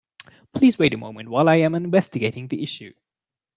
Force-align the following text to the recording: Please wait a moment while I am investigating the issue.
Please 0.51 0.79
wait 0.79 0.95
a 0.95 0.97
moment 0.97 1.29
while 1.29 1.47
I 1.47 1.57
am 1.57 1.75
investigating 1.75 2.47
the 2.47 2.63
issue. 2.63 2.95